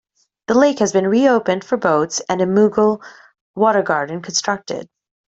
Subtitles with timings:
[0.47, 3.03] The lake has been re-opened for boats and a Mughal
[3.53, 4.89] Water Garden constructed.